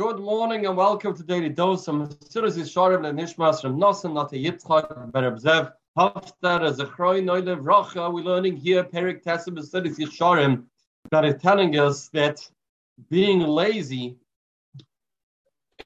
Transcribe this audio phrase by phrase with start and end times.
[0.00, 1.86] Good morning and welcome to Daily Dose.
[1.86, 5.72] I'm Mesilas Yesharim Nishmas from Nosan Nata Yitzchak Ben Abzev.
[5.94, 8.10] Haftar as a Chroy Noile Vracha.
[8.10, 10.64] We're learning here Perik Tessim Mesilas Yesharim
[11.10, 12.40] that is telling us that
[13.10, 14.16] being lazy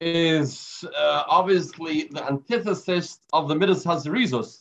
[0.00, 4.61] is uh, obviously the antithesis of the Midas Hazarizus.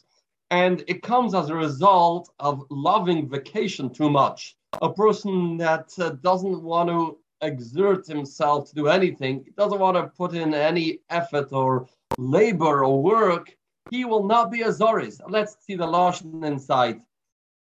[0.50, 4.56] And it comes as a result of loving vacation too much.
[4.82, 9.98] A person that uh, doesn't want to exert himself to do anything, he doesn't want
[9.98, 13.56] to put in any effort or labor or work,
[13.90, 15.20] he will not be a Zoris.
[15.28, 17.02] Let's see the Lashon inside.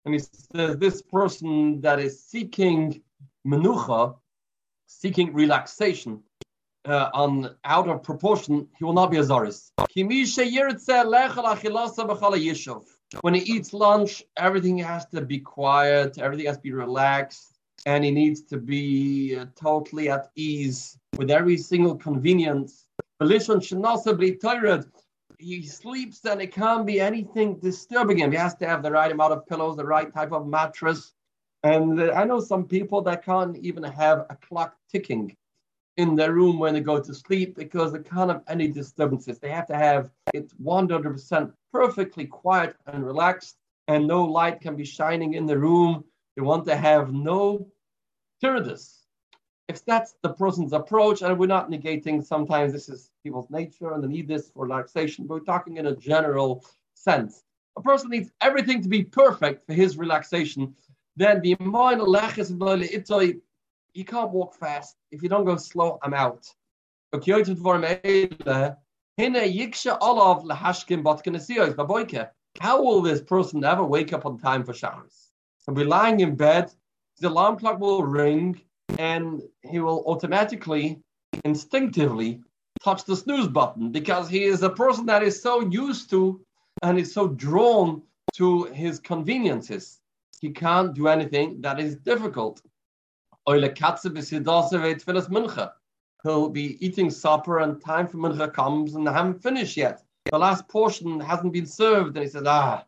[0.04, 3.02] And he says, This person that is seeking
[3.46, 4.16] menucha,
[4.86, 6.22] seeking relaxation,
[6.86, 9.70] uh, on out of proportion, he will not be a Zoris.
[13.20, 17.55] When he eats lunch, everything has to be quiet, everything has to be relaxed
[17.86, 22.86] and he needs to be uh, totally at ease with every single convenience.
[23.22, 24.84] Belishon should also be tired.
[25.38, 28.32] He sleeps and it can't be anything disturbing him.
[28.32, 31.12] He has to have the right amount of pillows, the right type of mattress.
[31.62, 35.36] And uh, I know some people that can't even have a clock ticking
[35.96, 39.38] in their room when they go to sleep because they can't have any disturbances.
[39.38, 43.56] They have to have it 100% perfectly quiet and relaxed,
[43.88, 46.04] and no light can be shining in the room.
[46.34, 47.66] They want to have no
[48.42, 49.00] Tiridus.
[49.68, 54.02] If that's the person's approach, and we're not negating sometimes this is people's nature and
[54.02, 57.42] they need this for relaxation, but we're talking in a general sense.
[57.76, 60.74] A person needs everything to be perfect for his relaxation.
[61.16, 61.56] Then the
[63.94, 64.96] you can't walk fast.
[65.10, 66.46] If you don't go slow, I'm out.
[72.60, 75.30] How will this person ever wake up on time for Shacharis?
[75.64, 76.72] He'll be lying in bed
[77.20, 78.60] the alarm clock will ring
[78.98, 81.00] and he will automatically,
[81.44, 82.42] instinctively
[82.82, 86.40] touch the snooze button because he is a person that is so used to
[86.82, 88.02] and is so drawn
[88.34, 90.00] to his conveniences.
[90.40, 92.60] He can't do anything that is difficult.
[93.46, 93.60] He'll
[96.48, 100.02] be eating supper and time for mincha comes and I haven't finished yet.
[100.30, 102.84] The last portion hasn't been served and he says, ah,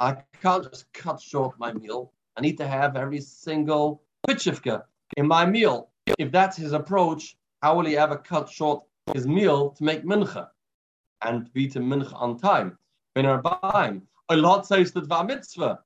[0.00, 2.12] I can't just cut short my meal.
[2.36, 4.84] I need to have every single pitchivka
[5.16, 5.90] in my meal.
[6.18, 8.82] If that's his approach, how will he ever cut short
[9.12, 10.48] his meal to make mincha
[11.20, 12.78] and be to mincha on time?
[13.16, 15.80] A lot says that va mitzvah.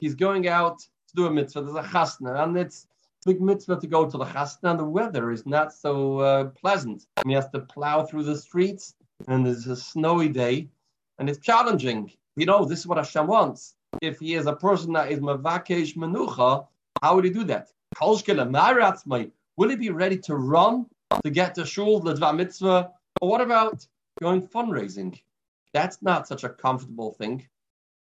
[0.00, 1.62] He's going out to do a mitzvah.
[1.62, 2.86] There's a chasna, and it's
[3.26, 6.44] a big mitzvah to go to the chasna, and the weather is not so uh,
[6.44, 7.06] pleasant.
[7.18, 8.94] And he has to plow through the streets,
[9.28, 10.68] and it's a snowy day,
[11.18, 12.10] and it's challenging.
[12.36, 15.96] You know, this is what Hashem wants if he is a person that is mavakesh
[15.96, 16.66] menucha,
[17.02, 17.68] how would he do that?
[19.56, 20.86] Will he be ready to run
[21.22, 22.90] to get to shul, the mitzvah?
[23.20, 23.86] Or what about
[24.20, 25.20] going fundraising?
[25.74, 27.46] That's not such a comfortable thing.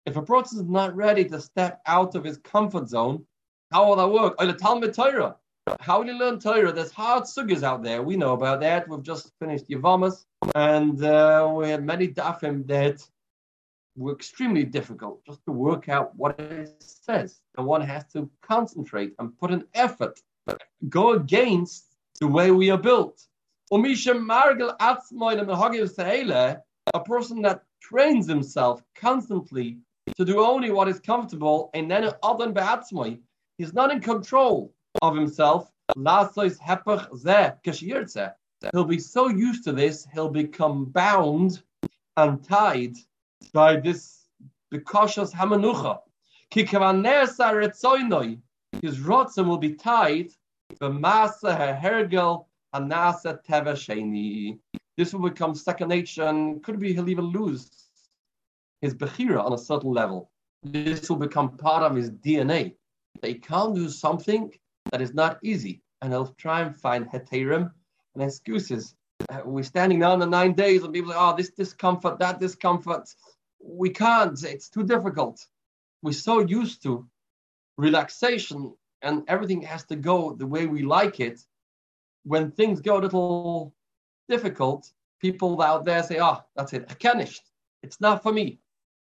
[0.06, 3.24] If a person is not ready to step out of his comfort zone,
[3.70, 4.58] how will that work?
[4.58, 5.36] Talmud Torah.
[5.80, 6.72] How will he learn Torah?
[6.72, 8.02] There's hard sugyas out there.
[8.02, 8.88] We know about that.
[8.88, 13.06] We've just finished Yavamas, and uh, we had many dafim that
[13.96, 17.40] were extremely difficult just to work out what it says.
[17.56, 20.20] And one has to concentrate and put an effort,
[20.88, 23.20] go against the way we are built.
[26.94, 29.78] A person that trains himself constantly
[30.16, 32.10] to do only what is comfortable and then
[33.58, 35.70] he's not in control of himself.
[38.72, 41.62] He'll be so used to this, he'll become bound
[42.16, 42.96] and tied
[43.48, 44.26] by this
[44.72, 46.00] Bikoshas Hamanucha.
[48.80, 50.32] His rotzen will be tied
[50.80, 54.58] B'masa Hergel Hanasa Teva Sheni.
[54.96, 57.70] This will become second nature and could be he'll even lose
[58.80, 60.30] his Bechira on a certain level.
[60.62, 62.74] This will become part of his DNA.
[63.20, 64.52] They can't do something
[64.90, 67.70] that is not easy and he'll try and find heterim
[68.14, 68.94] and excuses.
[69.44, 73.08] We're standing now in the nine days and people say, oh, this discomfort, that discomfort
[73.64, 75.46] we can't, it's too difficult.
[76.02, 77.06] We're so used to
[77.76, 81.40] relaxation and everything has to go the way we like it.
[82.24, 83.74] When things go a little
[84.28, 87.42] difficult, people out there say, oh, that's it, finished.
[87.82, 88.60] It's not for me.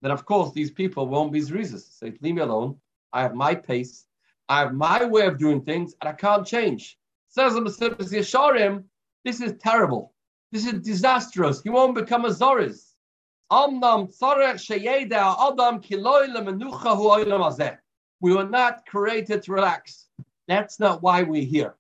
[0.03, 1.99] Then, of course, these people won't be zrizas.
[1.99, 2.77] Say, leave me alone.
[3.13, 4.07] I have my pace.
[4.49, 6.99] I have my way of doing things, and I can't change.
[7.29, 8.85] Says the Yesharim,
[9.25, 10.13] this is terrible.
[10.51, 11.63] This is disastrous.
[11.65, 12.90] You won't become a Zoris.
[13.53, 13.81] We
[18.35, 20.07] were not created to relax.
[20.47, 21.75] That's not why we're here.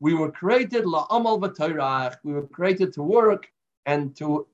[0.00, 2.16] We were created la'amal v'toyrach.
[2.24, 3.48] We were created to work
[3.86, 4.48] and to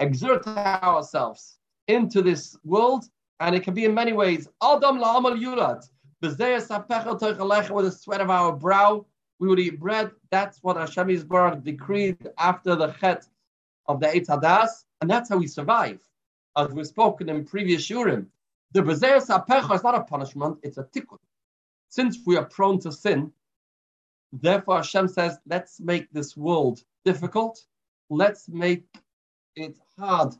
[0.00, 3.04] exert ourselves into this world,
[3.38, 4.48] and it can be in many ways.
[4.60, 5.88] Adam la'amal yulad.
[6.20, 9.06] With the sweat of our brow,
[9.38, 10.10] we would eat bread.
[10.32, 13.28] That's what Hashem Yisbarach decreed after the chet
[13.88, 16.00] of the Eitz Hadas, and that's how we survive.
[16.56, 18.26] As we've spoken in previous Shurim,
[18.72, 21.18] the Bezer Sapecha is not a punishment, it's a tikkun.
[21.88, 23.32] Since we are prone to sin,
[24.32, 27.64] therefore Hashem says, let's make this world difficult.
[28.10, 28.84] Let's make
[29.54, 30.34] it hard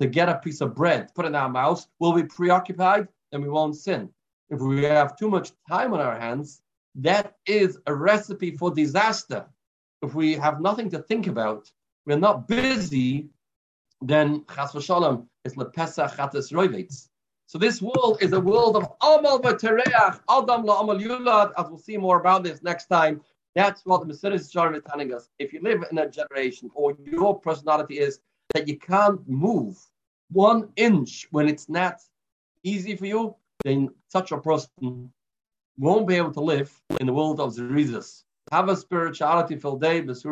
[0.00, 1.88] to get a piece of bread, put in our mouths.
[1.98, 4.10] We'll be preoccupied and we won't sin.
[4.50, 6.62] If we have too much time on our hands,
[6.96, 9.46] that is a recipe for disaster.
[10.02, 11.70] If we have nothing to think about,
[12.06, 13.28] we're not busy,
[14.00, 17.08] then chas v'shalom is lepesach chatas roivitz.
[17.46, 21.96] So this world is a world of amal v'tereach, adam la'amal yulad, as we'll see
[21.96, 23.20] more about this next time.
[23.54, 25.28] That's what the Messiah is telling us.
[25.38, 28.20] If you live in a generation or your personality is
[28.54, 29.78] that you can't move
[30.30, 32.00] one inch when it's not
[32.62, 35.12] easy for you, then such a person
[35.78, 38.24] won't be able to live in the world of Zerizas.
[38.50, 40.00] Have a spirituality filled day,